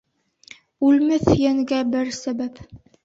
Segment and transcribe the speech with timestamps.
[0.87, 2.59] Үлмәҫ йәнгә бер сәбәп.